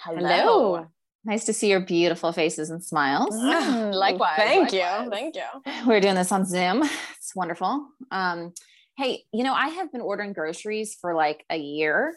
[0.00, 0.28] Hello.
[0.28, 0.86] hello.
[1.24, 3.34] Nice to see your beautiful faces and smiles.
[3.34, 4.36] Mm, likewise.
[4.36, 5.04] Thank likewise.
[5.04, 5.10] you.
[5.10, 5.86] Thank you.
[5.86, 6.84] We're doing this on Zoom.
[7.16, 7.88] It's wonderful.
[8.10, 8.54] Um,
[8.96, 12.14] hey, you know, I have been ordering groceries for like a year.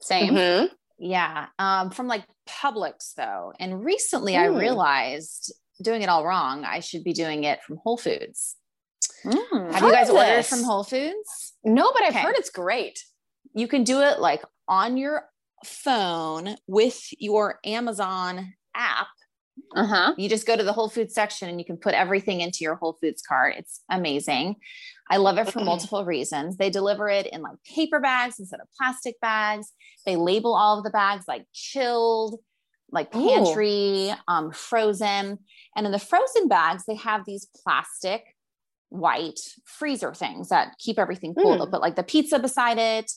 [0.00, 0.34] Same.
[0.34, 0.66] Mm-hmm.
[0.98, 1.46] Yeah.
[1.58, 3.52] Um, from like Publix though.
[3.58, 6.64] And recently I realized doing it all wrong.
[6.64, 8.56] I should be doing it from Whole Foods.
[9.24, 11.54] Mm, have you guys ordered from Whole Foods?
[11.64, 12.22] No, but I've okay.
[12.22, 13.02] heard it's great.
[13.54, 15.24] You can do it like on your
[15.64, 19.08] phone with your Amazon app.
[19.74, 20.14] Uh-huh.
[20.16, 22.74] You just go to the Whole Foods section and you can put everything into your
[22.74, 23.54] Whole Foods cart.
[23.56, 24.56] It's amazing.
[25.10, 26.56] I love it for multiple reasons.
[26.56, 29.72] They deliver it in like paper bags instead of plastic bags.
[30.06, 32.40] They label all of the bags like chilled,
[32.90, 35.38] like pantry, um, frozen.
[35.76, 38.24] And in the frozen bags, they have these plastic
[38.88, 41.52] white freezer things that keep everything cool.
[41.52, 41.56] Mm.
[41.56, 43.10] They'll put like the pizza beside it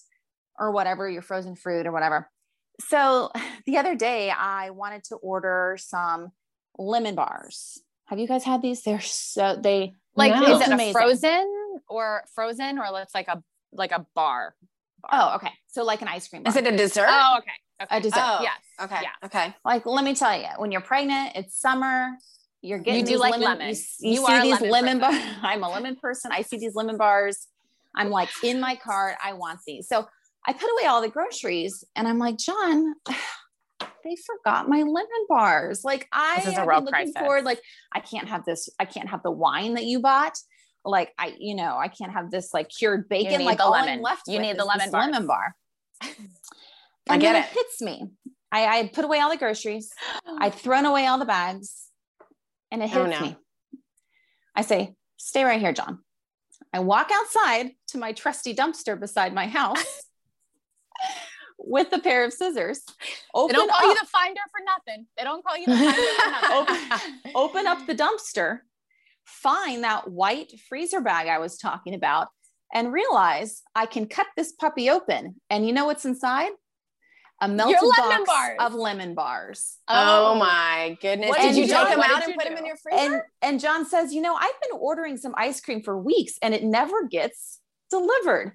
[0.57, 2.29] or whatever, your frozen fruit or whatever.
[2.79, 3.31] So
[3.65, 6.31] the other day I wanted to order some
[6.77, 7.81] lemon bars.
[8.05, 8.83] Have you guys had these?
[8.83, 10.55] They're so they like no.
[10.55, 10.89] is it amazing.
[10.89, 14.55] a frozen or frozen or it's like a like a bar,
[15.01, 15.11] bar?
[15.11, 15.51] Oh, okay.
[15.67, 16.51] So like an ice cream bar.
[16.51, 17.07] Is it a dessert?
[17.09, 17.51] Oh, okay.
[17.83, 17.97] okay.
[17.97, 18.19] A dessert.
[18.21, 18.57] Oh, yes.
[18.81, 18.99] Okay.
[19.01, 19.25] Yeah.
[19.25, 19.55] Okay.
[19.65, 22.11] Like let me tell you, when you're pregnant, it's summer.
[22.61, 23.59] You're getting you do like lemon.
[23.59, 23.75] lemon.
[23.99, 25.21] You, you, you see these lemon, lemon bars.
[25.41, 26.31] I'm a lemon person.
[26.31, 27.47] I see these lemon bars.
[27.95, 29.15] I'm like in my cart.
[29.23, 29.87] I want these.
[29.87, 30.07] So
[30.47, 32.93] I put away all the groceries and I'm like, John,
[34.03, 35.83] they forgot my lemon bars.
[35.83, 37.17] Like I this is have a real been looking crisis.
[37.17, 37.61] forward, like
[37.91, 40.37] I can't have this, I can't have the wine that you bought.
[40.83, 43.43] Like I, you know, I can't have this like cured bacon.
[43.43, 43.89] like all lemon.
[43.89, 45.01] I'm left you need the lemon bar.
[45.01, 45.55] lemon bar.
[47.09, 47.45] I get it.
[47.45, 47.57] it.
[47.57, 48.11] hits me.
[48.51, 49.91] I, I put away all the groceries.
[50.39, 51.89] I'd thrown away all the bags
[52.71, 53.27] and it oh, hits oh, no.
[53.31, 53.37] me.
[54.55, 55.99] I say, stay right here, John.
[56.71, 60.04] I walk outside to my trusty dumpster beside my house
[61.57, 62.81] with a pair of scissors.
[63.33, 65.05] Open they don't call up, you the finder for nothing.
[65.17, 67.31] They don't call you the finder for nothing.
[67.33, 68.59] open, open up the dumpster,
[69.23, 72.27] find that white freezer bag I was talking about,
[72.73, 75.35] and realize I can cut this puppy open.
[75.49, 76.51] And you know what's inside?
[77.41, 78.57] A melted box bars.
[78.59, 79.77] of lemon bars.
[79.89, 81.27] Oh, oh my goodness!
[81.27, 82.49] What did you take them out and put do?
[82.49, 83.13] them in your freezer?
[83.13, 86.53] And and John says, you know, I've been ordering some ice cream for weeks, and
[86.53, 88.53] it never gets delivered.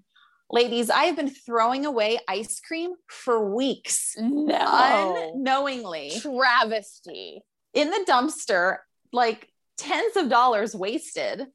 [0.53, 4.17] Ladies, I have been throwing away ice cream for weeks.
[4.19, 5.31] No.
[5.35, 6.13] Unknowingly.
[6.21, 7.43] Travesty.
[7.73, 8.79] In the dumpster,
[9.13, 11.47] like tens of dollars wasted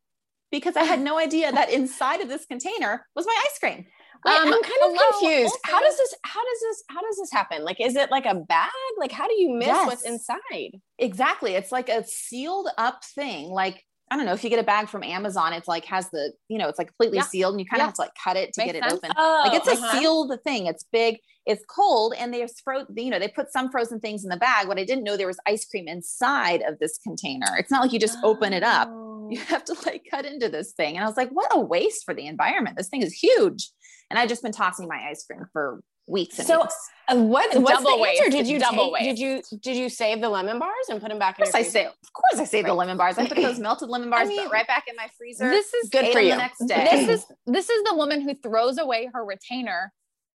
[0.50, 3.86] because I had no idea that inside of this container was my ice cream.
[4.26, 5.44] Wait, um, I'm kind of hello, confused.
[5.44, 7.64] Also, how does this how does this how does this happen?
[7.64, 8.72] Like is it like a bag?
[8.98, 10.80] Like how do you miss yes, what's inside?
[10.98, 11.54] Exactly.
[11.56, 13.50] It's like a sealed up thing.
[13.50, 16.32] Like I don't know if you get a bag from Amazon, it's like has the,
[16.48, 17.24] you know, it's like completely yeah.
[17.24, 18.94] sealed and you kind of have to like cut it to Makes get sense.
[18.94, 19.12] it open.
[19.18, 19.98] Oh, like it's uh-huh.
[19.98, 20.68] a sealed thing.
[20.68, 24.24] It's big, it's cold, and they have fro- you know, they put some frozen things
[24.24, 24.68] in the bag.
[24.68, 27.48] But I didn't know there was ice cream inside of this container.
[27.58, 28.32] It's not like you just oh.
[28.32, 28.90] open it up.
[28.90, 29.46] You oh.
[29.48, 30.96] have to like cut into this thing.
[30.96, 32.78] And I was like, what a waste for the environment.
[32.78, 33.72] This thing is huge.
[34.10, 36.90] And I just been tossing my ice cream for weeks and so, weeks.
[37.08, 38.30] Uh, what what's double the answer?
[38.30, 41.20] Did you double take, Did you did you save the lemon bars and put them
[41.20, 41.38] back?
[41.40, 41.88] Of course, I save.
[41.88, 42.72] Of course, I saved right.
[42.72, 43.18] the lemon bars.
[43.18, 45.50] I put those melted lemon bars I mean, right back in my freezer.
[45.50, 46.32] This is good for you.
[46.32, 46.88] The next day.
[46.92, 49.94] This is this is the woman who throws away her retainer,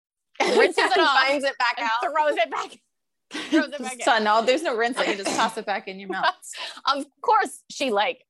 [0.41, 2.77] rinses it off, finds it back out, throws it back.
[3.49, 4.97] Throws it back so no, there's no rinse.
[5.05, 6.33] You just toss it back in your mouth.
[6.85, 8.23] of course, she like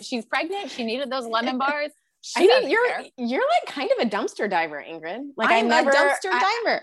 [0.00, 0.70] she's pregnant.
[0.70, 1.90] She needed those lemon bars.
[2.26, 3.04] She I mean, you're care.
[3.16, 5.20] you're like kind of a dumpster diver, Ingrid.
[5.36, 6.82] Like I'm never a dumpster I, diver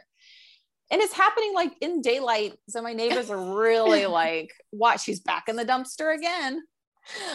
[0.93, 2.53] and it's happening like in daylight.
[2.69, 6.61] So my neighbors are really like, "Watch, she's back in the dumpster again."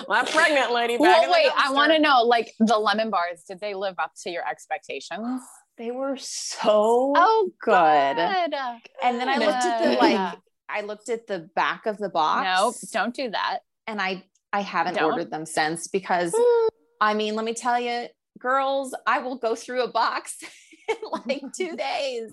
[0.08, 0.96] Well, pregnant lady.
[0.96, 4.31] well, wait, I want to know, like the lemon bars, did they live up to
[4.31, 5.43] your expectations?
[5.76, 8.16] They were so oh good.
[8.16, 8.55] good.
[9.00, 10.38] And then I looked at the like
[10.69, 12.43] I looked at the back of the box.
[12.44, 13.60] No, don't do that.
[13.87, 15.12] And I I haven't Don't.
[15.12, 16.69] ordered them since because hmm.
[17.00, 18.06] I mean, let me tell you,
[18.39, 20.37] girls, I will go through a box
[20.89, 20.97] in
[21.27, 22.33] like two days.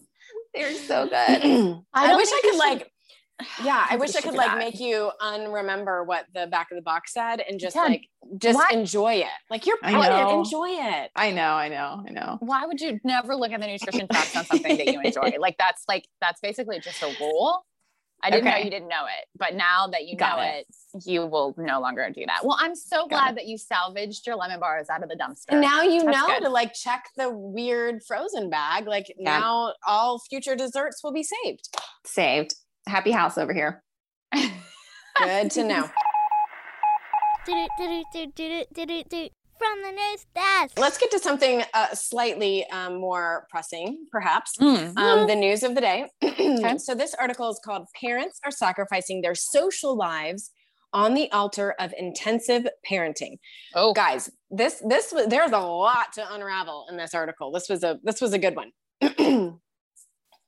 [0.54, 1.14] They're so good.
[1.94, 2.92] I, don't wish I think we could like
[3.66, 4.58] yeah, I think wish I could like that.
[4.58, 7.84] make you unremember what the back of the box said and just Yeah.
[7.84, 8.08] like
[8.38, 9.28] just Why- enjoy it.
[9.50, 10.40] Like you're I pregnant, know.
[10.40, 11.12] enjoy it.
[11.18, 12.38] I know, I know, I know.
[12.40, 15.34] Why would you never look at the nutrition facts on something that you enjoy?
[15.40, 17.66] Like that's like that's basically just a rule.
[18.25, 20.66] I didn't know you didn't know it, but now that you Got know it.
[20.94, 21.06] it.
[21.06, 22.44] you will no longer do that.
[22.44, 23.36] Well, I'm so Got glad it.
[23.36, 25.45] that you salvaged your lemon bars out of the dumpster.
[25.50, 26.42] And now you That's know good.
[26.44, 28.88] to like check the weird frozen bag.
[28.88, 29.39] Like Yeah.
[29.39, 31.69] now all future desserts will be saved.
[32.06, 32.56] Saved.
[32.88, 33.83] Happy house over here.
[34.33, 35.89] Good to know.
[39.57, 40.80] From the news desk.
[40.80, 44.57] Let's get to something uh, slightly um, more pressing, perhaps.
[44.57, 44.98] Mm.
[44.98, 46.06] Um, the news of the day.
[46.78, 50.52] So, this article is called Parents Are Sacrificing Their Social Lives
[50.94, 53.38] on the Altar of Intensive Parenting.
[53.74, 57.51] Oh, Guys, this, this was, there's a lot to unravel in this article.
[57.51, 58.72] This was a, this was a good one.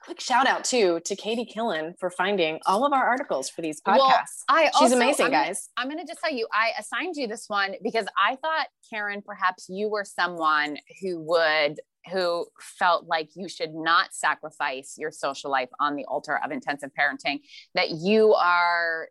[0.07, 3.81] Quick shout out too to Katie Killen for finding all of our articles for these
[3.81, 3.98] podcasts.
[3.98, 5.68] Well, I She's amazing, I'm guys.
[5.75, 9.21] I'm going to just tell you, I assigned you this one because I thought, Karen,
[9.21, 15.51] perhaps you were someone who would, who felt like you should not sacrifice your social
[15.51, 17.42] life on the altar of intensive parenting,
[17.75, 19.10] that you are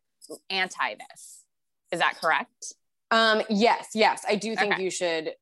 [0.49, 1.42] anti this.
[1.92, 2.72] Is that correct?
[3.10, 4.82] Um, yes, yes, I do think Okay.
[4.82, 5.34] you should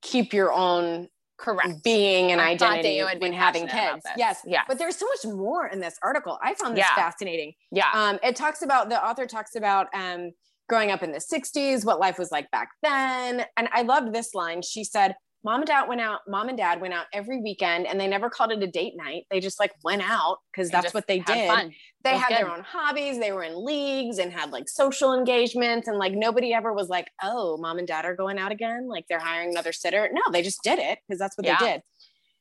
[0.00, 1.08] keep your own
[1.42, 1.82] Correct.
[1.82, 4.06] being an I identity be when having kids.
[4.16, 4.62] Yes, yeah.
[4.68, 6.38] But there's so much more in this article.
[6.42, 6.94] I found this Yeah.
[6.94, 7.52] fascinating.
[7.70, 7.90] Yeah.
[7.92, 10.30] Um, it talks about the author talks about um,
[10.68, 13.44] growing up in the 60s, what life was like back then.
[13.56, 14.62] And I loved this line.
[14.62, 18.00] She said, Mom and dad went out, mom and dad went out every weekend and
[18.00, 19.24] they never called it a date night.
[19.28, 21.48] They just like went out because that's what they did.
[21.48, 21.72] fun.
[22.04, 23.18] They had their own hobbies.
[23.18, 25.88] They were in leagues and had like social engagements.
[25.88, 28.86] And like nobody ever was like, oh, mom and dad are going out again.
[28.88, 30.08] Like they're hiring another sitter.
[30.12, 31.56] No, they just did it because that's what Yeah.
[31.58, 31.82] they did.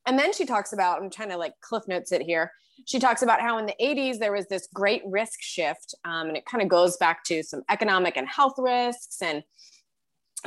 [0.06, 2.52] And then she talks about, I'm trying to like cliff notes it here.
[2.86, 5.94] She talks about how in the 80s there was this great risk shift.
[6.06, 9.22] Um, and it kind of goes back to some economic and health risks.
[9.22, 9.44] And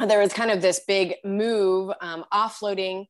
[0.06, 3.06] there was kind of this big move um, offloading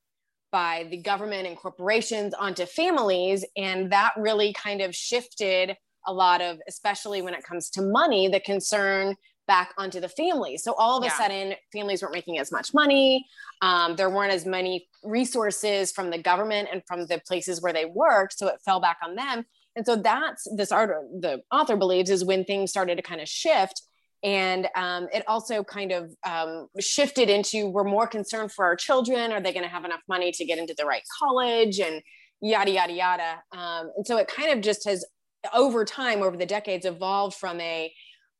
[0.52, 3.44] by the government and corporations onto families.
[3.56, 5.76] And that really kind of shifted
[6.06, 9.16] a lot of, especially when it comes to money, the concern
[9.46, 10.62] back onto the families.
[10.62, 11.16] So all of a Yeah.
[11.16, 13.26] sudden, families weren't making as much money.
[13.62, 17.84] Um, there weren't as many resources from the government and from the places where they
[17.84, 18.38] worked.
[18.38, 19.44] So it fell back on them.
[19.76, 23.28] And so that's this art, the author believes, is when things started to kind of
[23.28, 23.82] shift.
[24.24, 29.32] And um, it also kind of um, shifted into we're more concerned for our children.
[29.32, 32.00] Are they going to have enough money to get into the right college and
[32.40, 33.42] yada, yada, yada.
[33.52, 35.04] Um, and so it kind of just has,
[35.52, 37.92] over time, over the decades, evolved from a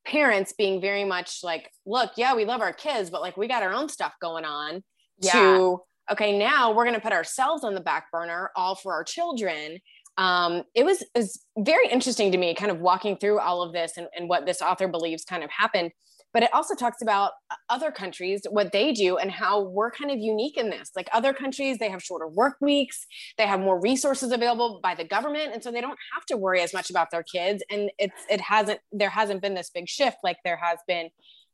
[0.06, 3.62] parents being very much like, look, yeah, we love our kids, but like we got
[3.62, 4.82] our own stuff going on
[5.22, 5.32] Yeah.
[5.32, 5.80] to,
[6.12, 9.78] okay, now we're going to put ourselves on the back burner all for our children.
[10.16, 13.72] Um, it was, it was very interesting to me kind of walking through all of
[13.72, 15.90] this and, and what this author believes kind of happened.
[16.32, 17.30] But it also talks about
[17.68, 20.90] other countries, what they do, and how we're kind of unique in this.
[20.96, 23.06] Like other countries, they have shorter work weeks,
[23.38, 26.60] they have more resources available by the government, and so they don't have to worry
[26.60, 27.62] as much about their kids.
[27.70, 31.10] And it's it hasn't there hasn't been this big shift like there has been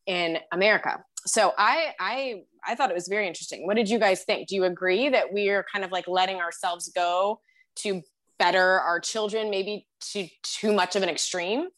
[0.06, 1.04] in America.
[1.26, 3.66] So I I I thought it was very interesting.
[3.66, 4.48] What did you guys think?
[4.48, 7.40] Do you agree that we are kind of like letting ourselves go
[7.80, 8.00] to
[8.40, 11.68] better our children, maybe to too much of an extreme?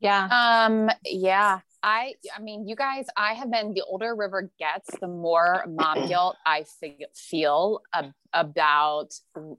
[0.00, 0.26] Yeah.
[0.32, 1.60] Um, yeah.
[1.84, 6.08] I I mean, you guys, I have been the older River gets, the more mom
[6.08, 6.64] guilt I
[7.14, 9.08] feel ab- about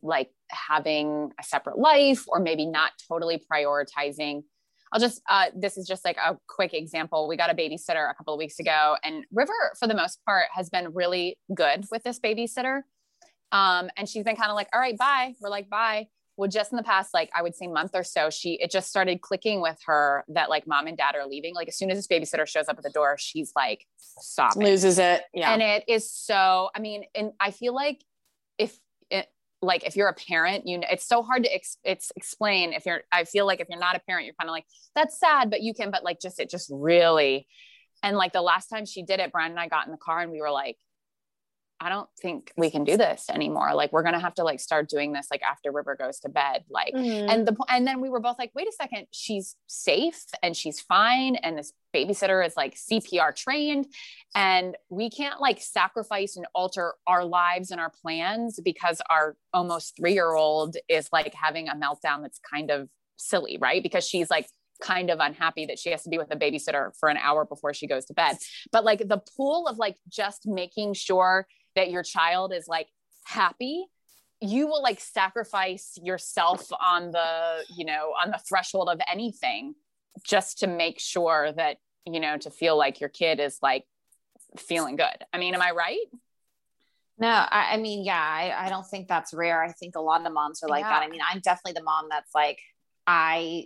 [0.01, 4.43] like having a separate life or maybe not totally prioritizing.
[4.91, 7.27] I'll just uh this is just like a quick example.
[7.27, 10.45] We got a babysitter a couple of weeks ago and River for the most part
[10.53, 12.81] has been really good with this babysitter.
[13.53, 16.07] Um and she's been kind of like, "All right, bye." We're like, "Bye."
[16.38, 18.89] well just in the past like i would say month or so she it just
[18.89, 21.98] started clicking with her that like mom and dad are leaving like as soon as
[21.98, 25.24] this babysitter shows up at the door she's like sobbing Loses it.
[25.33, 25.53] Yeah.
[25.53, 28.03] and it is so i mean and i feel like
[28.57, 28.77] if
[29.10, 29.27] it
[29.62, 32.86] like if you're a parent you know it's so hard to ex- it's explain if
[32.86, 35.50] you're i feel like if you're not a parent you're kind of like that's sad
[35.50, 37.48] but you can but like just it just really
[38.01, 40.22] and like the last time she did it brian and i got in the car
[40.22, 40.77] and we were like
[41.84, 43.74] I don't think we can do this anymore.
[43.75, 46.63] Like we're gonna have to like start doing this like after River goes to bed.
[46.70, 47.30] Like Mhm.
[47.30, 50.80] and the and then we were both like, wait a second, she's safe and she's
[50.80, 53.86] fine, and this babysitter is like CPR trained,
[54.34, 59.98] and we can't like sacrifice and alter our lives and our plans because our almost
[59.98, 62.88] three year old is like having a meltdown that's kind of
[63.18, 63.84] silly, right?
[63.84, 64.48] Because she's like
[64.82, 67.74] kind of unhappy that she has to be with a babysitter for an hour before
[67.74, 68.36] she goes to bed.
[68.72, 72.88] But like the pool of like just making sure that your child is like
[73.25, 73.86] happy
[74.42, 79.74] you will like sacrifice yourself on the you know on the threshold of anything
[80.25, 83.86] just to make sure that you know to feel like your kid is like
[84.58, 85.25] feeling good.
[85.32, 86.06] I mean am i right?
[87.18, 89.63] No i, I mean yeah I, I don't think that's rare.
[89.63, 90.89] I think a lot of the moms are like Yeah.
[90.89, 92.60] that i mean i'm definitely the mom that's like
[93.08, 93.65] i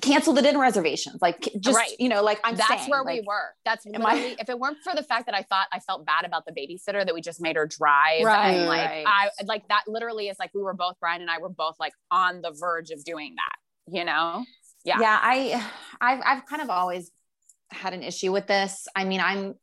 [0.00, 1.90] cancel the dinner reservations like just Right.
[1.98, 4.78] you know like i'm that's saying, where we were that's Am I- if it weren't
[4.82, 7.40] for the fact that i thought i felt bad about the babysitter that we just
[7.42, 9.04] made her drive Right, and like right.
[9.06, 11.92] i like that literally is like we were both brian and i were both like
[12.10, 14.44] on the verge of doing that you know
[14.84, 14.98] Yeah.
[15.00, 15.64] yeah i
[16.00, 17.10] I've, I've kind of always
[17.70, 19.54] had an issue with this i mean i'm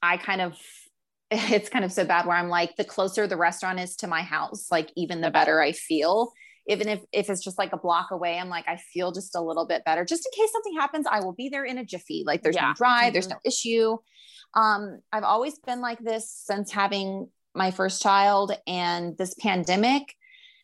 [0.00, 0.56] i kind of
[1.30, 4.22] it's kind of so bad where i'm like the closer the restaurant is to my
[4.22, 6.32] house like even the better i feel
[6.66, 9.40] even if if it's just like a block away i'm like i feel just a
[9.40, 10.04] little bit better.
[10.04, 12.22] Just in case something happens i will be there in a jiffy.
[12.26, 12.68] Like there's Yeah.
[12.68, 13.30] no drive there's Mhm.
[13.32, 13.96] no issue.
[14.54, 20.14] Um i've always been like this since having my first child and this pandemic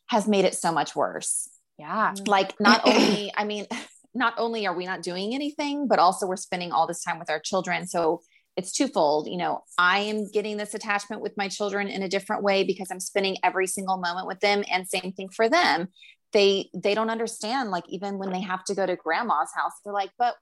[0.07, 1.49] has made it so much worse.
[1.79, 2.15] Yeah.
[2.27, 3.67] Like not only i mean
[4.15, 7.31] not only are we not doing anything but also we're spending all this time with
[7.31, 7.87] our children.
[7.87, 8.23] So
[8.61, 12.43] it's twofold you know i am getting this attachment with my children in a different
[12.43, 15.89] way because i'm spending every single moment with them and same thing for them.
[16.33, 19.93] They they don't understand like even when they have to go to grandma's house they're
[19.93, 20.35] like but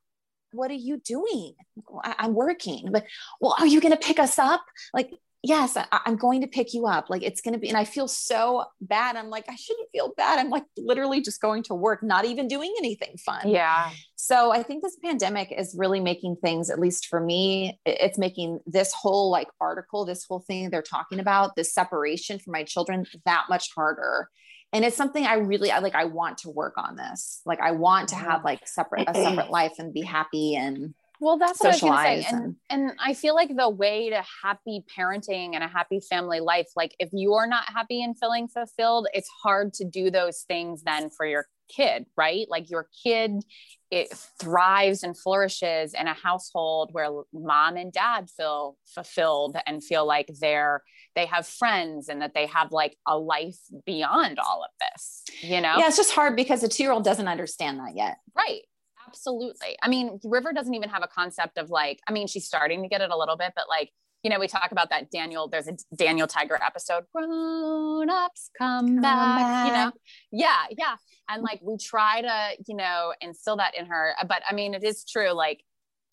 [0.53, 1.55] what are you doing?
[2.03, 3.05] I'm working but
[3.41, 4.63] well are you going to pick us up?
[4.93, 5.11] Like
[5.43, 7.11] yes I, i'm going to pick you up.
[7.11, 9.17] Like it's going to be and i feel so bad.
[9.17, 10.39] I'm like i shouldn't feel bad.
[10.39, 13.49] I'm like literally just going to work not even doing anything fun.
[13.49, 13.91] Yeah.
[14.17, 18.61] So i think this pandemic is really making things at least for me it's making
[18.67, 23.07] this whole like article this whole thing they're talking about this separation from my children
[23.25, 24.29] that much harder.
[24.73, 27.43] And it's something i really i like i want to work on this.
[27.47, 31.39] Like i want to have like separate a separate life and be happy and Well,
[31.39, 32.23] that's what I was going to say.
[32.23, 36.41] socialize And, and I feel like the way to happy parenting and a happy family
[36.41, 40.83] life, like if you're not happy and feeling fulfilled, it's hard to do those things
[40.85, 42.47] then for your kid, right?
[42.49, 43.43] Like your kid,
[43.91, 44.09] it
[44.41, 50.31] thrives and flourishes in a household where mom and dad feel fulfilled and feel like
[50.41, 50.83] they're,
[51.17, 55.61] they have friends and that they have like a life beyond all of this, you
[55.61, 55.75] know?
[55.79, 58.63] yeah it's just hard because a two-year-old doesn't understand that yet Right.
[59.09, 59.77] Absolutely.
[59.83, 62.89] I mean, River doesn't even have a concept of like, I mean, she's starting to
[62.89, 63.91] get it a little bit, but like,
[64.23, 68.87] you know, we talk about that Daniel, there's a Daniel Tiger episode, grown ups come,
[68.87, 69.85] Come back, you know?
[69.87, 69.95] back.
[70.33, 70.65] Yeah.
[70.77, 70.97] Yeah.
[71.29, 74.15] And like, we try to, you know, instill that in her.
[74.29, 75.31] But I mean, it is true.
[75.33, 75.63] Like,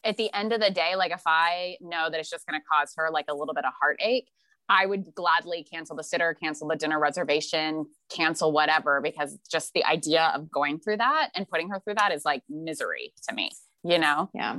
[0.03, 2.65] at the end of the day, like, if I know that it's just going to
[2.71, 4.29] cause her like a little bit of heartache,
[4.67, 9.83] I would gladly cancel the sitter, cancel the dinner reservation, cancel whatever, because just the
[9.85, 13.51] idea of going through that and putting her through that is like misery to me,
[13.83, 14.29] you know?
[14.33, 14.57] yeah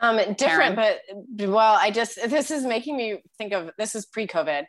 [0.00, 0.74] Um, different, Karen?
[0.76, 4.64] but well, I just this is making me think of this is pre-COVID.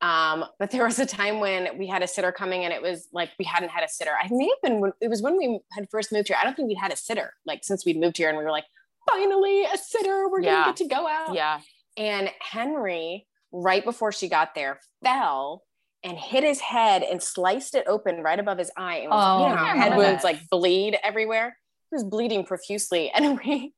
[0.00, 3.08] Um, but there was a time when we had a sitter coming and it was
[3.12, 4.10] like we hadn't had a sitter.
[4.20, 6.36] I may have been when it was when we had first moved here.
[6.38, 8.50] I don't think we'd had a sitter like since we'd moved here and we were
[8.50, 8.66] like,
[9.10, 10.52] finally a sitter, we're Yeah.
[10.54, 11.34] gonna get to go out.
[11.34, 11.60] Yeah.
[11.96, 15.62] And Henry, right before she got there, fell
[16.02, 18.96] and hit his head and sliced it open right above his eye.
[18.98, 20.24] And was, Oh, you know, oh, head wounds that.
[20.24, 21.56] like bleed everywhere.
[21.90, 23.10] He was bleeding profusely.
[23.14, 23.72] And we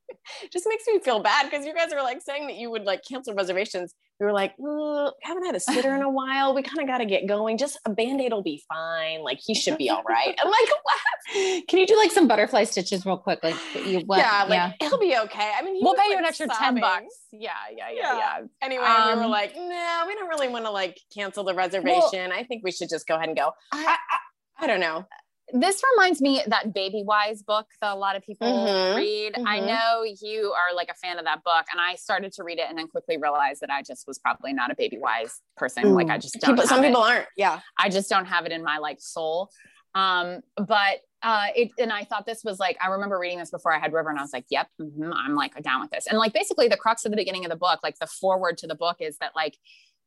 [0.52, 3.02] just makes me feel bad because you guys are like saying that you would like
[3.08, 3.94] cancel reservations.
[4.18, 6.54] We were like, "Mm, haven't had a sitter in a while.
[6.54, 7.58] We kind of got to get going.
[7.58, 9.20] Just a band-aid will be fine.
[9.20, 10.34] Like he should be all right.
[10.42, 11.66] I'm like, what?
[11.68, 14.98] can you do like some butterfly stitches real quick like you what yeah, like he'll
[14.98, 15.50] be okay.
[15.58, 17.14] I mean, We'll was, pay you an extra 10 bucks.
[17.32, 17.50] Yeah.
[17.76, 17.90] Yeah.
[17.90, 18.00] Yeah.
[18.00, 18.16] Yeah.
[18.16, 18.46] Yeah.
[18.62, 22.32] Anyway, we were Um, like, no, we don't really want to like cancel the reservation.
[22.32, 23.50] I think we should just go ahead and go.
[23.72, 25.04] I, I, I don't know.
[25.52, 29.60] This reminds me that baby wise book that a lot of people Mhm, read i
[29.60, 29.66] mhm.
[29.68, 32.66] know you are like a fan of that book and i started to read it
[32.68, 36.08] and then quickly realized that i just was probably not a baby wise person like
[36.10, 36.88] i just don't People, some it.
[36.88, 37.26] people aren't.
[37.36, 37.60] Yeah.
[37.78, 39.50] i just don't have it in my like soul
[39.94, 43.72] um but uh it and i thought this was like i remember reading this before
[43.72, 46.18] i had river and i was like yep mhm, i'm like down with this and
[46.18, 48.74] like basically the crux of the beginning of the book like the forward to the
[48.74, 49.56] book is that like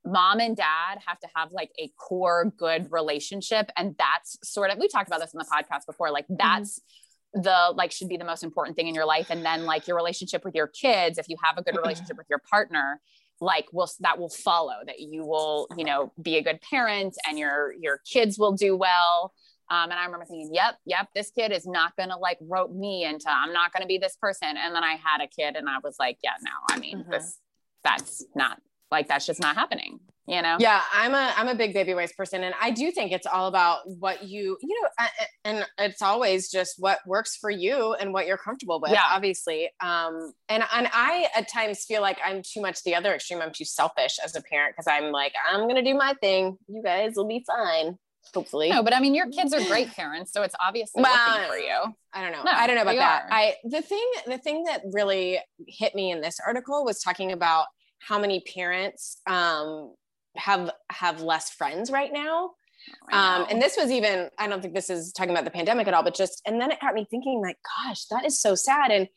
[0.06, 3.70] mom and dad have to have like a core good relationship.
[3.78, 6.82] And that's sort of we talked about this in the podcast before like that's
[7.34, 9.30] the like should be the most important thing in your life.
[9.30, 12.28] And then like your relationship with your kids if you have a good relationship with
[12.30, 13.02] your partner
[13.42, 17.40] like will that will follow that you will you know be a good parent and
[17.40, 19.34] your your kids will do well.
[19.72, 22.72] Um, and I remember thinking, yep, yep, this kid is not going to like rope
[22.72, 24.58] me into, I'm not going to be this person.
[24.58, 27.12] And then I had a kid and I was like, yeah, no, I mean, Mhm.
[27.12, 27.38] this,
[27.84, 28.60] that's not
[28.92, 30.58] like, that's just not happening, you know?
[30.60, 33.48] Yeah, I'm a I'm a big baby wise person, and I do think it's all
[33.48, 35.06] about what you you know,
[35.46, 38.92] and it's always just what works for you and what you're comfortable with.
[38.92, 39.04] Yeah.
[39.12, 39.70] obviously.
[39.82, 43.42] Um, and and I at times feel like I'm too much the other extreme.
[43.42, 46.58] I'm too selfish as a parent because I'm like I'm gonna do my thing.
[46.68, 47.98] You guys will be fine,
[48.34, 48.70] hopefully.
[48.70, 51.58] No, but I mean, your kids are great parents, so it's obviously Well, working for
[51.58, 51.94] you.
[52.14, 52.44] I don't know.
[52.44, 53.24] No, I don't know about that.
[53.26, 53.32] are.
[53.32, 57.66] I the thing the thing that really hit me in this article was talking about
[58.00, 59.94] how many parents um,
[60.36, 62.52] have have less friends right now.
[63.12, 65.94] Um, and this was even I don't think this is talking about the pandemic at
[65.94, 68.92] all, but just and then it got me thinking like, gosh, that is so sad.
[68.92, 69.08] And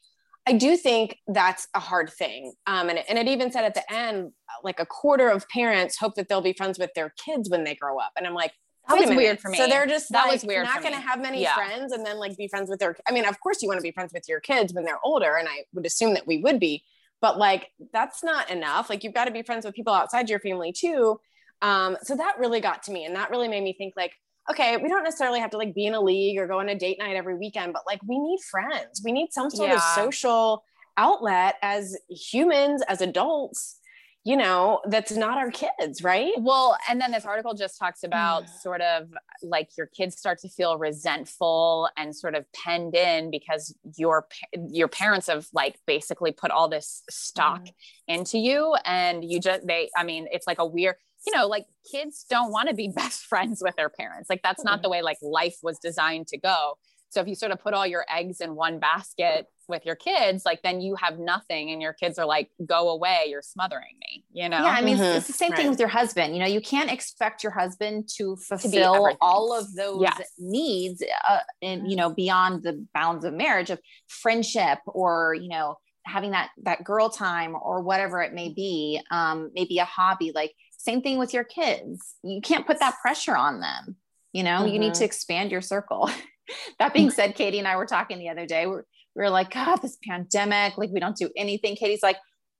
[0.47, 2.53] I do think that's a hard thing.
[2.67, 4.33] Um, and, it- and it even said at the end,
[4.65, 7.77] like a quarter of parents hope that they'll be friends with their kids when they
[7.77, 8.11] grow up.
[8.17, 8.51] And I'm like,
[8.89, 9.57] That was weird for me.
[9.57, 11.55] So they're just That like was weird not going to have many Yeah.
[11.55, 12.97] friends and then like be friends with their.
[13.09, 15.37] I mean, of course you want to be friends with your kids when they're older,
[15.37, 16.83] and I would assume that we would be,
[17.23, 18.91] but like that's not enough.
[18.91, 21.19] Like you've got to be friends with people outside your family too.
[21.63, 24.13] Um, so that really got to me, and that really made me think like,
[24.51, 26.79] okay, we don't necessarily have to like be in a league or go on a
[26.79, 29.01] date night every weekend, but like we need friends.
[29.03, 30.65] We need some sort of social
[30.99, 33.79] outlet as humans, as adults.
[34.25, 36.33] You know, that's not our kids, right?
[36.39, 38.61] Well, and then this article just talks about mm.
[38.61, 39.09] sort of
[39.43, 44.29] like your kids start to feel resentful and sort of penned in because your
[44.69, 47.73] your parents have like basically put all this stock mm.
[48.07, 50.95] into you and you just they I mean it's like a weird
[51.27, 54.31] you know like kids don't want to be best friends with their parents.
[54.31, 56.79] Like that's not the way like life was designed to go
[57.13, 60.45] so if you sort of put all your eggs in one basket with your kids
[60.45, 64.25] like then you have nothing and your kids are like go away you're smothering me
[64.33, 65.17] you know Yeah, I mean, Mhm.
[65.17, 66.35] it's, it's the same thing with your husband.
[66.35, 69.19] You know, you can't expect your husband to fulfill everything.
[69.21, 70.21] all of those Yes.
[70.39, 73.79] needs, uh, and you know, beyond the bounds of marriage, of
[74.09, 75.77] friendship, or you know,
[76.07, 79.01] having that that girl time, or whatever it may be.
[79.11, 80.33] Um, maybe a hobby.
[80.35, 82.17] Like same thing with your kids.
[82.23, 83.97] You can't put that pressure on them.
[84.33, 84.99] You know, you need Mhm.
[84.99, 86.11] to expand your circle.
[86.79, 88.67] that being said, Katie and I were talking the other day.
[88.67, 88.85] We're,
[89.15, 91.77] we were like, God, this pandemic, like we don't do anything.
[91.77, 92.17] Katie's like,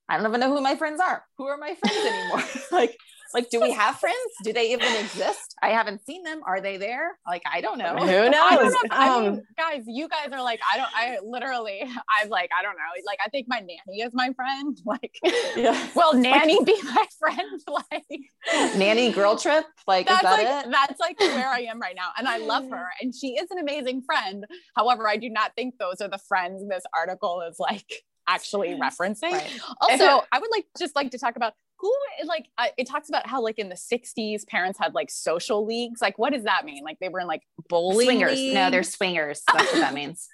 [0.09, 1.25] I don't even know who my friends are.
[1.39, 2.43] Who are my friends anymore?
[2.73, 2.97] like,
[3.35, 4.17] like, do we have friends?
[4.45, 5.55] Do they even exist?
[5.63, 6.41] I haven't seen them.
[6.47, 7.19] Are they there?
[7.27, 7.97] Like, I don't know.
[7.97, 8.73] Who I knows?
[8.73, 8.79] know.
[8.91, 11.83] I Um, mean, guys, you guys are like, I don't, I literally,
[12.21, 13.03] I'm like, I don't know.
[13.07, 14.79] Like, I think my nanny is my friend.
[14.87, 15.15] Like,
[15.57, 15.89] Yeah.
[15.95, 17.61] will nanny be my friend?
[17.69, 19.65] Like, Nanny girl trip.
[19.87, 20.71] Like, that's is that like, it?
[20.73, 22.11] that's like where I am right now.
[22.19, 22.87] And I love her.
[23.01, 24.45] And she is an amazing friend.
[24.77, 29.33] However, I do not think those are the friends this article is like actually referencing.
[29.33, 29.51] Right.
[29.81, 31.93] Also, I would like just like to talk about who
[32.27, 36.01] like uh, it talks about how like in the 60s parents had like social leagues.
[36.01, 36.85] Like what does that mean?
[36.85, 38.41] Like they were in like bowling Swingers.
[38.55, 39.43] No, they're swingers.
[39.53, 40.29] That's what that means.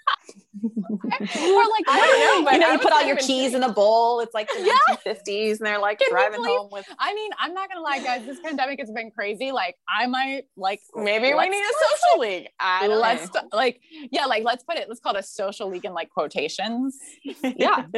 [0.63, 3.63] or like I don't know, but you know, I you put all your keys in
[3.63, 4.21] a bowl.
[4.21, 4.97] It's like the Yeah.
[4.97, 6.87] 1950s, and they're like Can driving home with.
[6.99, 8.27] I mean, I'm not gonna lie, guys.
[8.27, 9.51] This pandemic has been crazy.
[9.51, 12.49] Like, I might like Maybe we need a social league.
[12.61, 13.43] I don't let's know.
[13.53, 13.81] like
[14.11, 14.87] yeah, like let's put it.
[14.89, 16.99] Let's call it a social league in like quotations.
[17.43, 17.87] Yeah,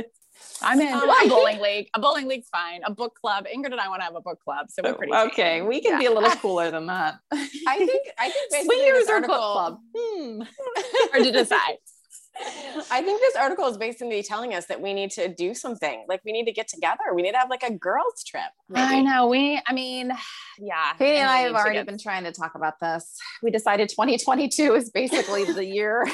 [0.63, 1.89] I'm in Um, a I bowling league.
[1.95, 2.81] A bowling league's fine.
[2.85, 3.47] A book club.
[3.47, 5.99] Ingrid and I want to have a book club, so we're pretty okay, we can
[5.99, 7.19] be a little cooler than that.
[7.33, 9.79] I think I think basically Swingers this or article, book club?
[9.97, 10.43] Hmm.
[11.13, 11.77] hard to decide.
[12.91, 16.07] I think this article is basically telling us that we need to do something.
[16.09, 17.13] Like we need to get together.
[17.15, 18.45] We need to have like a girls trip.
[18.75, 19.27] I know.
[19.27, 19.61] We.
[19.67, 20.13] I mean,
[20.59, 20.93] yeah.
[20.97, 23.15] Katie and we I have already get- been trying to talk about this.
[23.43, 26.07] We decided 2022 is basically the year.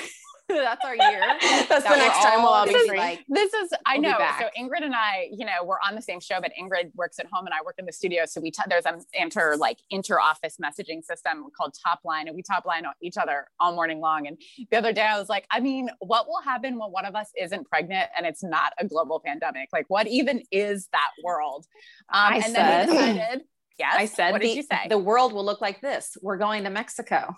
[0.48, 1.20] That's our year.
[1.68, 2.98] That's the next time we'll all be This is- free.
[2.98, 4.18] Like, This is, I We'll be know.
[4.38, 7.26] So Ingrid and I, you know, we're on the same show, but Ingrid works at
[7.32, 8.24] home and I work in the studio.
[8.26, 12.36] So we, t- there's an inter, like inter office messaging system called Top Line and
[12.36, 14.26] we top line each other all morning long.
[14.28, 17.16] And the other day I was like, I mean, what will happen when one of
[17.16, 19.68] us isn't pregnant and it's not a global pandemic?
[19.72, 21.66] Like what even is that world?
[22.12, 23.40] Um, I and then we said- decided,
[23.78, 23.94] yes.
[23.96, 24.86] I said, what did you say?
[24.88, 26.16] the world will look like this.
[26.22, 27.34] We're going to Mexico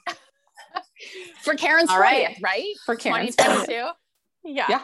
[1.43, 2.29] For Karen's All right.
[2.37, 2.65] 40th, right?
[2.85, 3.73] for Karen's 2022.
[4.45, 4.67] Yeah.
[4.69, 4.81] Yeah.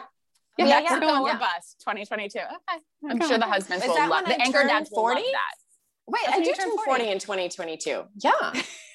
[0.57, 1.11] Yeah, Yeah, Mexico yeah.
[1.11, 1.33] on Yeah.
[1.33, 2.39] the bus, 2022.
[2.39, 2.49] Okay.
[3.09, 3.27] I'm Okay.
[3.27, 5.31] sure the husbands Is will that love the anchor turn dads will love 40?
[5.31, 5.55] that.
[6.07, 7.03] Wait, That's I do you turn turn 40.
[7.03, 8.03] 40 in 2022.
[8.23, 8.31] Yeah.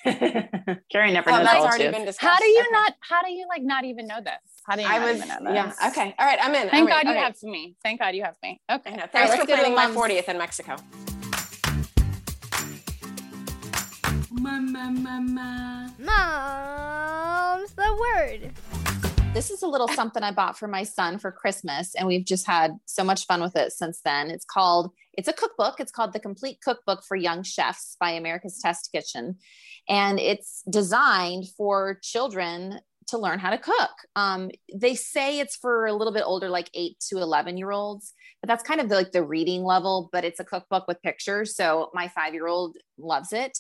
[0.91, 2.21] Karen never Oh, knows that's how already been discussed.
[2.21, 2.69] How do you Okay.
[2.73, 2.95] not?
[3.01, 4.35] How do you like not even know this?
[4.67, 5.73] How do you I not was, even know yeah.
[5.89, 6.15] Okay.
[6.19, 6.39] All right.
[6.41, 6.71] I'm in.
[6.71, 7.09] Thank I'm God in.
[7.09, 7.23] you Okay.
[7.25, 7.77] have me.
[7.83, 8.61] Thank God you have me.
[8.71, 8.91] Okay.
[8.93, 9.03] I know.
[9.03, 10.77] All Thanks right, for let's do the planning my 40th in Mexico.
[15.99, 18.53] Mom's the word.
[19.35, 22.47] This is a little something I bought for my son for Christmas, and we've just
[22.47, 24.31] had so much fun with it since then.
[24.31, 25.79] It's called, it's a cookbook.
[25.79, 29.37] It's called The Complete Cookbook for Young Chefs by America's Test Kitchen.
[29.89, 33.91] And it's designed for children to learn how to cook.
[34.17, 38.15] Um, they say it's for a little bit older, like eight to 11 year olds,
[38.41, 41.55] but that's kind of the, like the reading level, but it's a cookbook with pictures.
[41.55, 43.59] So my five year old loves it.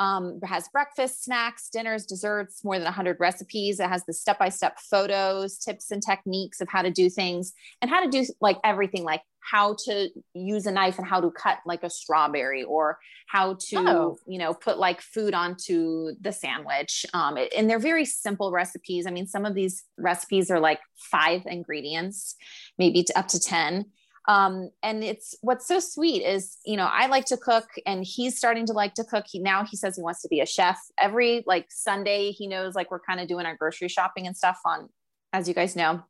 [0.00, 3.78] Um, has breakfast, snacks, dinners, desserts, more than 100 recipes.
[3.78, 7.52] It has the step by step photos, tips, and techniques of how to do things
[7.82, 11.30] and how to do like everything, like how to use a knife and how to
[11.30, 14.18] cut like a strawberry or how to oh.
[14.26, 19.06] you know put like food onto the sandwich um, it, and they're very simple recipes
[19.06, 22.36] i mean some of these recipes are like five ingredients
[22.78, 23.86] maybe to up to 10
[24.28, 28.36] um, and it's what's so sweet is you know i like to cook and he's
[28.36, 30.78] starting to like to cook he now he says he wants to be a chef
[30.98, 34.58] every like sunday he knows like we're kind of doing our grocery shopping and stuff
[34.64, 34.88] on
[35.32, 36.02] as you guys know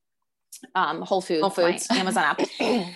[0.74, 1.86] um, whole foods, whole foods.
[1.90, 2.40] amazon app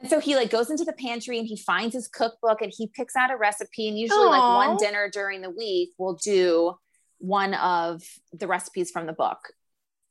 [0.00, 2.86] And so he like goes into the pantry and he finds his cookbook and he
[2.86, 3.88] picks out a recipe.
[3.88, 4.30] And usually, Aww.
[4.30, 6.74] like one dinner during the week, we'll do
[7.18, 9.38] one of the recipes from the book.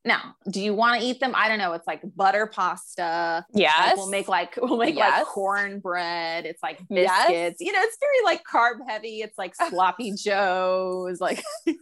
[0.06, 1.34] Now, do you want to eat them?
[1.36, 1.74] I don't know.
[1.74, 3.46] It's like butter pasta.
[3.54, 3.88] Yes.
[3.88, 5.20] Like we'll make like we'll make yes.
[5.20, 6.46] like cornbread.
[6.46, 7.30] It's like biscuits.
[7.30, 7.56] Yes.
[7.60, 9.22] You know, it's very like carb heavy.
[9.22, 11.44] It's like sloppy joes, like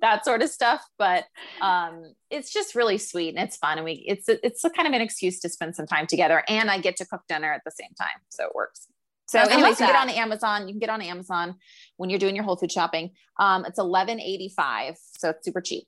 [0.00, 0.82] that sort of stuff.
[0.98, 1.24] But
[1.60, 3.76] um, it's just really sweet and it's fun.
[3.76, 6.42] And we it's it's a kind of an excuse to spend some time together.
[6.48, 8.20] And I get to cook dinner at the same time.
[8.30, 8.86] So it works.
[9.26, 10.68] So, anyways, you get on Amazon.
[10.68, 11.56] You can get on Amazon
[11.98, 13.10] when you're doing your Whole Food shopping.
[13.38, 15.84] Um, it's eleven eighty five, so it's super cheap.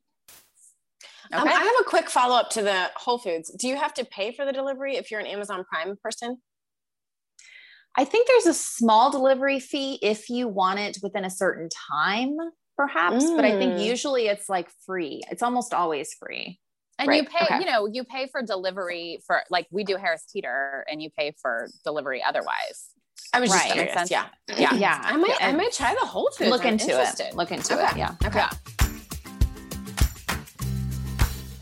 [1.32, 1.54] Um, okay.
[1.54, 3.50] Um, I have a quick follow up to the Whole Foods.
[3.58, 6.38] Do you have to pay for the delivery if you're an Amazon Prime person?
[7.96, 12.36] I think there's a small delivery fee if you want it within a certain time,
[12.76, 13.24] perhaps.
[13.24, 13.36] Mm.
[13.36, 13.84] But I think mm.
[13.84, 15.22] usually it's like free.
[15.30, 16.60] It's almost always free.
[16.98, 17.22] And right.
[17.22, 17.58] you pay, okay.
[17.58, 21.34] you know, you pay for delivery for like we do Harris Teeter, and you pay
[21.40, 22.90] for delivery otherwise.
[23.32, 23.62] I was right.
[23.62, 24.10] just curious.
[24.10, 24.26] Yeah.
[24.56, 24.74] Yeah.
[24.74, 25.00] Yeah.
[25.02, 26.50] I might, I might try the Whole Foods.
[26.50, 27.34] Look into it.
[27.34, 27.90] Look into okay.
[27.90, 27.96] it.
[27.96, 28.14] Yeah.
[28.24, 28.38] Okay.
[28.38, 28.50] Yeah.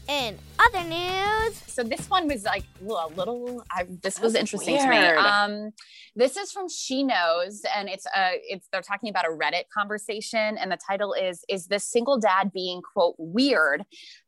[0.08, 3.62] In other news, so this one was like a little.
[3.70, 4.84] I, this was interesting weird.
[4.84, 4.96] to me.
[4.96, 5.70] Um,
[6.16, 8.40] this is from She Knows, and it's a.
[8.48, 12.52] It's they're talking about a Reddit conversation, and the title is "Is this single dad
[12.54, 13.84] being quote weird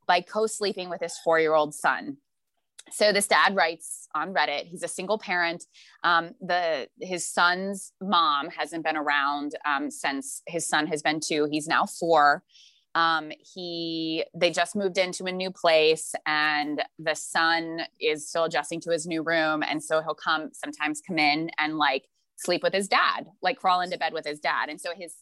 [0.07, 2.19] by co-sleeping with his four-year-old son?"
[2.93, 4.67] So this dad writes on Reddit.
[4.67, 5.65] He's a single parent.
[6.05, 11.49] Um, the his son's mom hasn't been around um, since his son has been two.
[11.51, 12.43] He's now four
[12.95, 18.81] um, he they just moved into a new place and the son is still adjusting
[18.83, 19.63] to his new room.
[19.63, 23.81] And so he'll come sometimes come in and like sleep with his dad like crawl
[23.81, 24.69] into bed with his dad.
[24.69, 25.15] And so his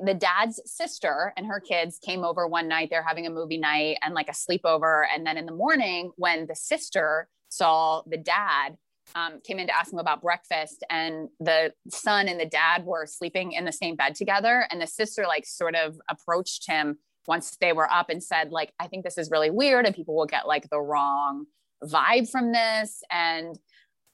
[0.00, 2.88] the dad's sister and her kids came over one night.
[2.90, 5.04] They're having a movie night and like a sleepover.
[5.12, 8.76] And then in the morning when the sister saw the dad
[9.14, 13.06] um, came in to ask him about breakfast and the son and the dad were
[13.06, 14.68] sleeping in the same bed together.
[14.70, 18.72] And the sister like sort of approached him once they were up and said like
[18.80, 21.46] i think this is really weird and people will get like the wrong
[21.84, 23.58] vibe from this and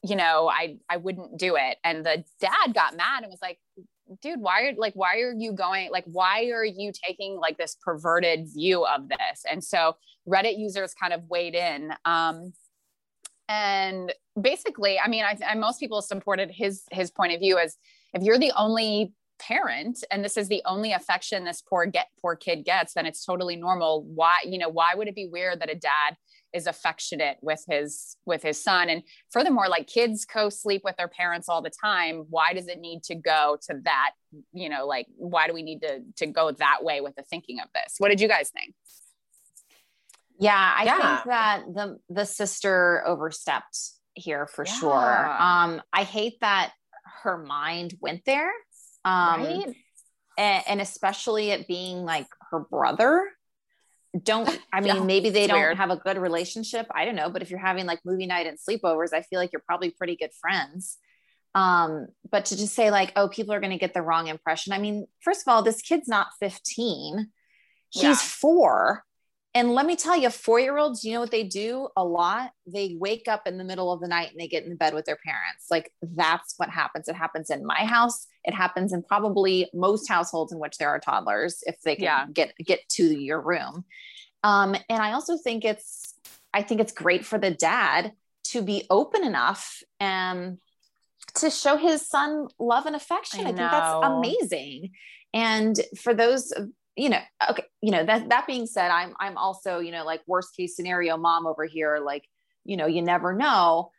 [0.03, 1.79] you know i i wouldn't do it.
[1.83, 3.59] And the dad got mad and was like
[4.21, 7.77] dude why are like why are you going like why are you taking like this
[7.83, 9.45] perverted view of this?
[9.51, 9.97] And so
[10.29, 12.53] reddit users kind of weighed in um
[13.49, 17.77] and basically i mean I, I most people supported his his point of view as
[18.15, 22.37] if you're the only parent and this is the only affection this poor get poor
[22.37, 24.03] kid gets then it's totally normal.
[24.03, 26.17] Why you know why would it be weird that a dad
[26.53, 28.89] is affectionate with his with his son?
[28.89, 32.27] And furthermore like kids co-sleep with their parents all the time.
[32.31, 34.13] Why does it need to go to that
[34.53, 37.61] you know like why do we need to to go that way with the thinking
[37.61, 37.97] of this?
[37.99, 38.75] What did you guys think?
[40.39, 41.17] Yeah i yeah.
[41.17, 43.79] think that the the sister overstepped
[44.15, 44.73] here for yeah.
[44.73, 46.73] sure um i hate that
[47.23, 48.51] her mind went there
[49.05, 49.77] um, right?
[50.39, 53.29] and, and especially it being like her brother
[54.23, 55.77] don't i mean yeah, maybe they don't weird.
[55.77, 58.59] have a good relationship i don't know but if you're having like movie night and
[58.59, 60.99] sleepovers i feel like you're probably pretty good friends
[61.57, 64.73] um but to just say like oh people are going to get the wrong impression
[64.73, 67.29] i mean first of all this kid's not 15
[67.91, 68.15] he's yeah.
[68.15, 69.05] 4
[69.57, 72.51] and let me tell you, four year olds, you know what they do a lot?
[72.67, 75.05] They wake up in the middle of the night and they get in bed with
[75.05, 75.67] their parents.
[75.71, 77.09] Like that's what happens.
[77.09, 78.27] It happens in my house.
[78.43, 82.27] It happens in probably most households in which there are toddlers if they can yeah.
[82.33, 83.85] get get to your room.
[84.43, 86.15] Um, and I also think it's
[86.53, 88.13] I think it's great for the dad
[88.49, 90.59] to be open enough and
[91.37, 93.41] to show his son love and affection.
[93.41, 94.91] I, I think that's amazing.
[95.33, 96.53] And for those
[96.97, 100.23] you know, okay, you know, that that being said, I'm I'm also, you know, like
[100.27, 102.25] worst case scenario mom over here, like,
[102.65, 103.91] you know, you never know.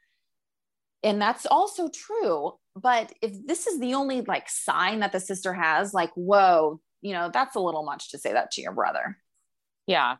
[1.04, 2.54] And that's also true.
[2.76, 7.14] But if this is the only like sign that the sister has, like, whoa, you
[7.14, 9.18] know, that's a little much to say that to your brother.
[9.88, 10.18] Yeah.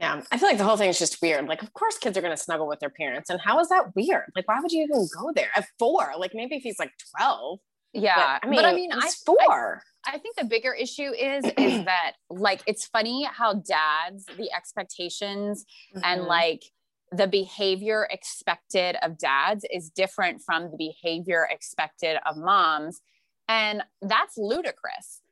[0.00, 1.48] Yeah, I feel like the whole thing is just weird.
[1.48, 3.96] Like, of course, kids are going to snuggle with their parents, and how is that
[3.96, 4.26] weird?
[4.36, 6.12] Like, why would you even go there at four?
[6.16, 7.58] Like, maybe if he's like twelve.
[7.92, 9.82] Yeah, but, I mean, but I mean, I four.
[10.06, 11.52] I, think the bigger issue is is
[11.84, 16.04] that like it's funny how dads the expectations mm-hmm.
[16.04, 16.64] and like
[17.10, 23.00] the behavior expected of dads is different from the behavior expected of moms,
[23.48, 25.22] and that's ludicrous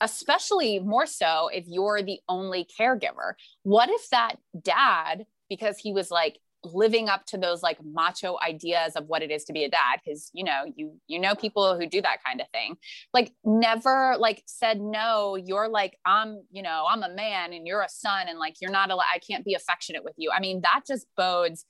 [0.00, 3.32] especially more so if you're the only caregiver.
[3.62, 6.38] What if that dad, because he was like
[6.74, 10.00] living up to those like macho ideas of what it is to be a dad
[10.04, 12.76] because you know you you know people who do that kind of thing.
[13.12, 17.82] Like never like said no you're like i'm you know i'm a man and you're
[17.82, 20.30] a son and like you're not a i can't be affectionate with you.
[20.34, 21.64] I mean that just bodes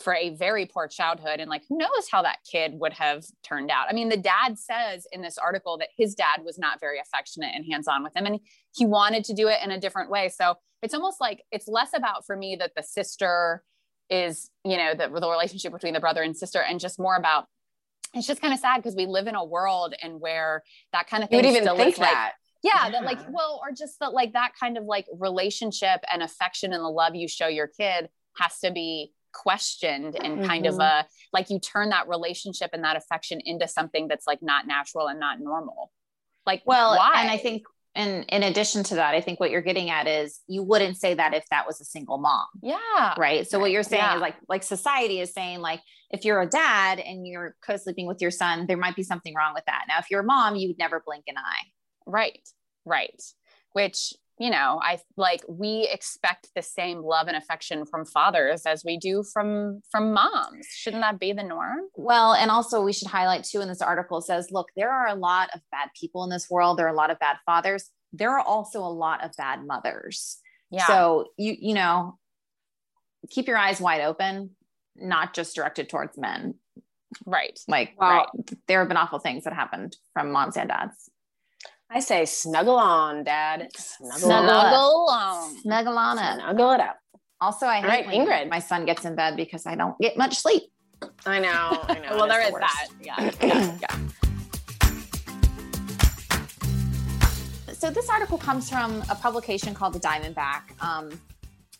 [0.00, 3.70] for a very poor childhood and like who knows how that kid would have turned
[3.70, 3.86] out.
[3.88, 7.52] I mean the dad says in this article that his dad was not very affectionate
[7.54, 8.38] and hands-on with him and
[8.74, 10.28] he wanted to do it in a different way.
[10.28, 13.62] So it's almost like it's less about for me that the sister
[14.10, 17.46] is you know the, the relationship between the brother and sister and just more about
[18.14, 21.22] it's just kind of sad because we live in a world and where that kind
[21.22, 23.98] of thing you would even think like, that yeah, yeah, that like well or just
[24.00, 27.68] that like that kind of like relationship and affection and the love you show your
[27.68, 30.74] kid has to be questioned and kind mm-hmm.
[30.74, 34.66] of a like you turn that relationship and that affection into something that's like not
[34.66, 35.92] natural and not normal
[36.46, 37.12] like well why?
[37.16, 37.64] and i think
[37.96, 41.14] and in addition to that i think what you're getting at is you wouldn't say
[41.14, 43.14] that if that was a single mom yeah.
[43.16, 43.48] right?
[43.48, 44.16] So what you're saying yeah.
[44.16, 45.80] is like like society is saying like
[46.10, 49.54] if you're a dad and you're co-sleeping with your son there might be something wrong
[49.54, 49.84] with that.
[49.88, 51.66] Now if you're a mom you would never blink an eye.
[52.06, 52.40] Right
[52.84, 53.20] right.
[53.72, 58.82] Which you know i like we expect the same love and affection from fathers as
[58.84, 60.66] we do from from moms.
[60.74, 61.80] Shouldn't that be the norm?
[61.94, 65.14] Well and also we should highlight too in this article says look there are a
[65.14, 66.78] lot of bad people in this world.
[66.78, 67.90] There are a lot of bad fathers.
[68.12, 70.38] There are also a lot of bad mothers.
[70.70, 70.86] Yeah.
[70.86, 72.18] So you you know
[73.30, 74.50] keep your eyes wide open
[74.98, 76.54] not just directed towards men.
[77.24, 77.58] Right.
[77.68, 78.26] Like right.
[78.66, 81.10] there have been awful things that happened from moms and dads
[81.90, 83.68] I say snuggle on, Dad.
[83.76, 85.58] Snuggle, snuggle on.
[85.60, 86.34] Snuggle on it.
[86.42, 86.98] Snuggle it up.
[87.40, 88.48] Also, I hate right, Ingrid.
[88.48, 90.64] My son gets in bed because I don't get much sleep.
[91.26, 91.48] I know.
[91.82, 92.16] I know.
[92.16, 92.88] well, there is the that.
[93.00, 93.30] Yeah.
[93.40, 93.78] yeah.
[93.82, 93.98] yeah.
[97.72, 100.62] So this article comes from a publication called The Diamondback.
[100.80, 101.20] Um,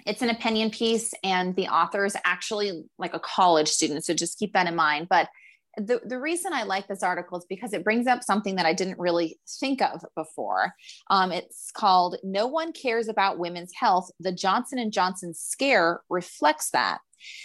[0.04, 4.04] it's an opinion piece, and the author is actually like a college student.
[4.04, 5.08] So just keep that in mind.
[5.08, 5.30] But
[5.76, 8.72] the, the reason I like this article is because it brings up something that I
[8.72, 10.72] didn't really think of before.
[11.10, 16.70] Um, it's called "No One Cares About Women's Health." The Johnson and Johnson scare reflects
[16.70, 16.98] that.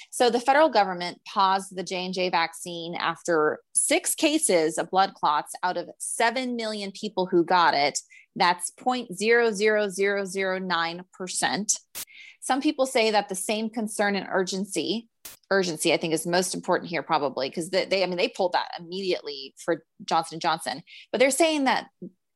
[0.09, 5.77] So the federal government paused the J&J vaccine after 6 cases of blood clots out
[5.77, 7.99] of 7 million people who got it.
[8.35, 11.79] That's 0.00009%.
[12.39, 15.07] Some people say that the same concern and urgency
[15.49, 18.53] urgency i think is most important here probably because they, they i mean they pulled
[18.53, 20.81] that immediately for johnson & johnson.
[21.11, 21.87] But they're saying that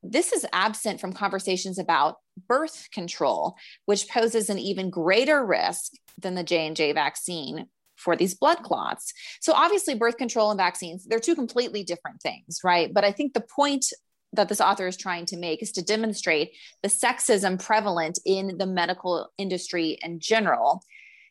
[0.02, 2.16] this is absent from conversations about
[2.48, 3.56] birth control
[3.86, 9.14] which poses an even greater risk than the j&j vaccine for these blood clots.
[9.40, 12.92] So obviously birth control and vaccines they're two completely different things right?
[12.92, 13.86] But i think the point
[14.32, 18.66] that this author is trying to make is to demonstrate the sexism prevalent in the
[18.66, 20.82] medical industry in general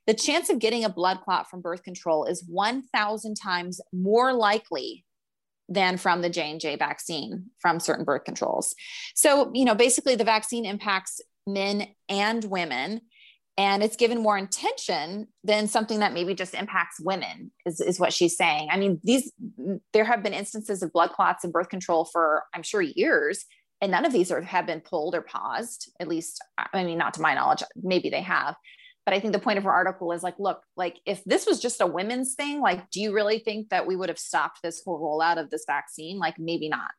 [0.08, 5.06] the chance of getting a blood clot from birth control is 1000 times more likely
[5.68, 8.76] than from the J&J vaccine from certain birth controls.
[9.16, 13.02] So, you know, basically the vaccine impacts men and women
[13.58, 18.14] and it's given more intention than something that maybe just impacts women is, is what
[18.14, 19.32] she's saying i mean these
[19.94, 23.46] there have been instances of blood clots and birth control for i'm sure years
[23.82, 27.14] and none of these are, have been pulled or paused at least i mean not
[27.14, 28.56] to my knowledge maybe they have
[29.06, 31.60] but i think the point of her article is like look like if this was
[31.60, 34.82] just a women's thing like do you really think that we would have stopped this
[34.84, 36.92] whole rollout of this vaccine like maybe not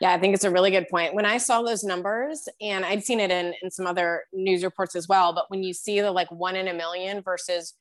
[0.00, 1.14] yeah, I think it's a really good point.
[1.14, 4.94] When I saw those numbers, and I'd seen it in, in some other news reports
[4.94, 7.74] as well, but when you see the like one in a million versus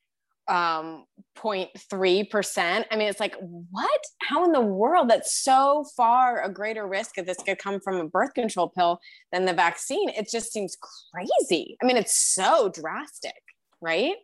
[0.47, 1.05] um
[1.37, 3.99] 0.3%, I mean, it's like, what?
[4.21, 5.09] How in the world?
[5.09, 8.99] That's so far a greater risk if this could come from a birth control pill
[9.31, 10.09] than the vaccine.
[10.09, 10.77] It just seems
[11.11, 11.77] crazy.
[11.81, 13.41] I mean, it's so drastic,
[13.81, 14.15] right?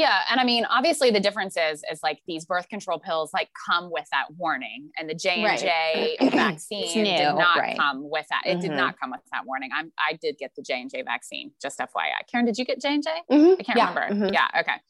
[0.00, 3.50] Yeah, and I mean, obviously, the difference is is like these birth control pills like
[3.66, 7.76] come with that warning, and the J and J vaccine did not right.
[7.76, 8.44] come with that.
[8.46, 8.60] It mm-hmm.
[8.60, 9.68] did not come with that warning.
[9.74, 12.26] I'm I did get the J and J vaccine, just FYI.
[12.30, 13.10] Karen, did you get J and J?
[13.30, 13.60] Mm-hmm.
[13.60, 13.88] I can't yeah.
[13.94, 14.14] remember.
[14.14, 14.32] Mm-hmm.
[14.32, 14.80] Yeah, okay.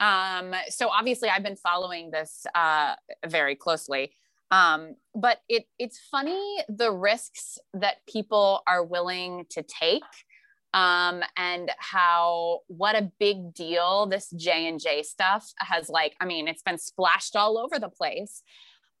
[0.00, 2.94] Um, so obviously, I've been following this uh,
[3.28, 4.12] very closely.
[4.50, 10.02] Um, but it it's funny the risks that people are willing to take
[10.72, 16.14] um, and how what a big deal this J and J stuff has like.
[16.20, 18.42] I mean, it's been splashed all over the place.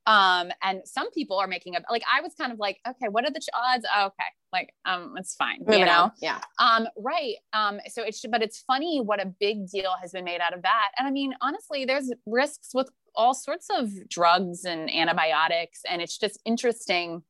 [0.06, 3.24] Um, and some people are making a like I was kind of like, okay, what
[3.24, 3.86] are the odds?
[3.94, 6.04] Oh, okay, like um, it's fine, Moving you know.
[6.04, 6.12] on.
[6.20, 6.40] Yeah.
[6.58, 7.34] Um, right.
[7.52, 10.62] Um, so it's but it's funny what a big deal has been made out of
[10.62, 10.90] that.
[10.98, 16.18] And I mean, honestly, there's risks with all sorts of drugs and antibiotics, and it's
[16.18, 17.22] just interesting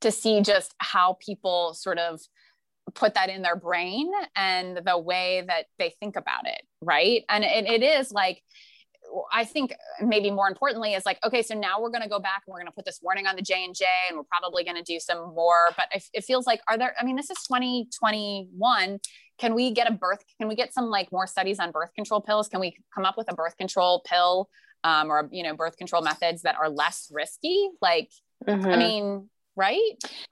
[0.00, 2.20] to see just how people sort of
[2.94, 7.44] put that in their brain and the way that they think about it right and
[7.44, 8.42] it, it is like
[9.30, 12.44] I think maybe more importantly is like, okay, so now we're going to go back
[12.46, 14.64] and we're going to put this warning on the J and J, and we're probably
[14.64, 15.68] going to do some more.
[15.76, 16.94] But it, it, feels like, are there?
[16.98, 19.00] I mean, this is 2021.
[19.38, 20.24] Can we get a birth?
[20.38, 22.48] Can we get some like more studies on birth control pills?
[22.48, 24.48] Can we come up with a birth control pill,
[24.82, 27.68] um, or you know, birth control methods that are less risky?
[27.82, 28.08] Like,
[28.46, 28.70] Mm-hmm.
[28.70, 29.80] I mean, right?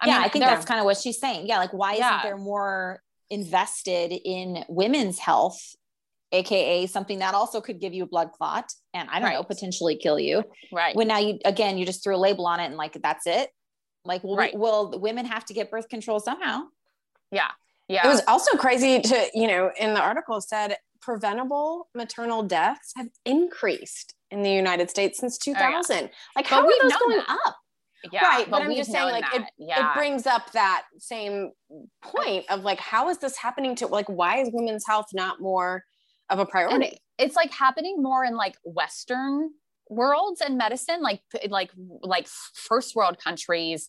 [0.00, 1.46] I yeah, mean, I think that's kind of what she's saying.
[1.46, 2.18] Yeah, like why Yeah.
[2.18, 5.60] isn't there more invested in women's health,
[6.32, 9.96] aka something that also could give you a blood clot and I don't know, potentially
[9.96, 10.44] kill you.
[10.72, 10.94] right.
[10.96, 13.50] When now you again you just threw a label on it and like that's it.
[14.04, 14.54] Like, well, Right.
[14.54, 16.62] we, well, the women have to get birth control somehow.
[17.30, 17.50] yeah,
[17.88, 18.06] yeah.
[18.06, 23.08] It was also crazy to, you know, in the article said preventable maternal deaths have
[23.26, 26.02] increased in the United States since 2000.
[26.04, 27.38] Like, But how are those going that.
[27.46, 27.56] up?
[28.12, 29.50] Yeah, right, but I'm just saying, like, that.
[29.58, 29.92] yeah.
[29.92, 31.52] It brings up that same
[32.02, 35.82] point of like, how is this happening to, like, why is women's health not more
[36.30, 36.86] of a and priority?
[36.86, 39.50] it- it's like happening more in like western
[39.90, 41.70] worlds and medicine like like
[42.02, 43.88] like first world countries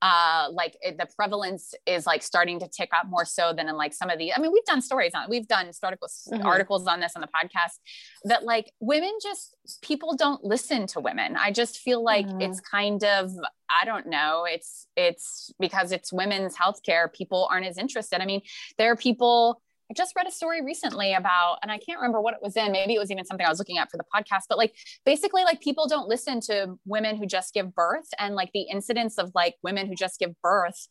[0.00, 3.76] uh like it, the prevalence is like starting to tick up more so than in
[3.76, 6.44] like some of the i mean we've done stories on we've done articles Mhm.
[6.44, 7.78] articles on this on the podcast
[8.24, 12.42] that like women just people don't listen to women i just feel like Mhm.
[12.42, 13.30] it's kind of
[13.68, 18.40] i don't know it's it's because it's women's healthcare people aren't as interested i mean
[18.78, 22.34] there are people I just read a story recently about, and I can't remember what
[22.34, 22.72] it was in.
[22.72, 25.44] Maybe it was even something I was looking at for the podcast, but like basically,
[25.44, 29.32] like people don't listen to women who just give birth, and like the incidence of
[29.34, 30.88] like women who just give birth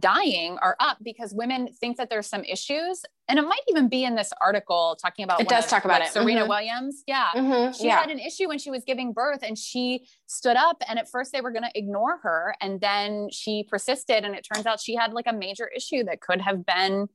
[0.00, 3.04] dying are up because women think that there's some issues.
[3.28, 6.00] And it might even be in this article talking about It does of, talk about
[6.00, 6.12] like, it.
[6.12, 6.48] Serena Mhm.
[6.48, 7.04] Williams.
[7.06, 7.28] Yeah.
[7.32, 10.98] Mhm, She had an issue when she was giving birth and she stood up and
[10.98, 14.66] at first they were going to ignore her and then she persisted and it turns
[14.66, 17.06] out she had like a major issue that could have been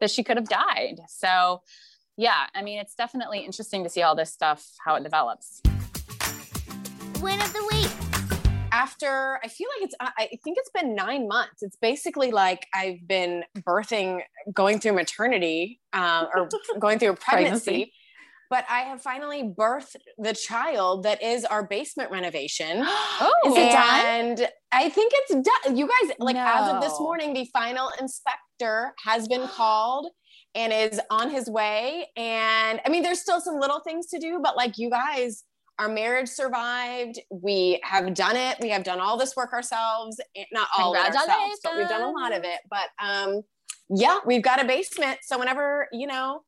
[0.00, 1.00] that she could have died.
[1.08, 1.62] So
[2.16, 5.60] yeah, I mean it's definitely interesting to see all this stuff how it develops.
[7.20, 7.90] Win of the week.
[8.72, 11.62] after I feel like it's I I think it's been nine months.
[11.62, 14.20] It's basically like I've been birthing,
[14.52, 17.64] going through maternity, um, or going through a pregnancy.
[17.64, 17.92] Pregnancy.
[18.48, 22.86] But I have finally birthed the child that is our basement renovation.
[23.18, 24.06] Oh, Is it done?
[24.06, 25.76] and I think it's done.
[25.76, 27.90] You guys, like as of this morning, the final
[29.04, 30.08] has been called
[30.54, 32.06] and is on his way.
[32.16, 35.44] And I mean, there's still some little things to do, but like you guys,
[35.78, 37.20] our marriage survived.
[37.30, 38.56] We have done it.
[38.60, 40.18] We have done all this work ourselves.
[40.34, 42.60] Eh, Not all of it ourselves, but we've done a lot of it.
[42.70, 43.42] But um,
[43.90, 45.18] yeah, we've got a basement.
[45.22, 46.40] So whenever you know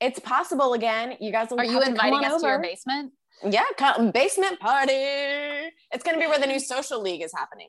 [0.00, 1.60] it's possible again, you guys will.
[1.60, 3.12] Are you have to come inviting us to your basement?
[3.46, 4.92] Yeah, come, basement party.
[4.94, 7.68] It's going to be where the new social league is happening.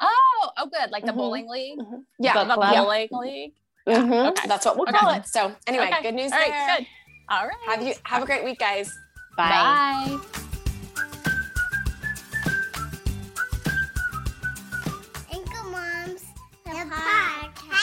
[0.00, 0.90] Oh, oh good.
[0.90, 1.16] Like the Mhm.
[1.16, 1.78] bowling league?
[2.18, 2.74] Yeah, Book The club.
[2.74, 3.52] bowling league.
[3.88, 4.28] Mhm.
[4.30, 4.48] Okay.
[4.48, 4.98] that's what we'll Okay.
[4.98, 5.26] call it.
[5.26, 6.02] So anyway, Okay.
[6.02, 6.76] good news All right, there.
[6.78, 6.86] good.
[7.28, 7.56] All right.
[7.66, 8.92] Have you have a great week, guys.
[9.36, 9.48] Bye.
[9.48, 10.18] Bye.
[15.32, 15.62] Anchor
[16.64, 17.82] the podcast.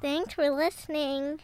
[0.00, 1.40] Thanks for listening.